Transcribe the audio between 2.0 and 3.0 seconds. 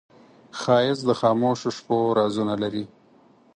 رازونه لري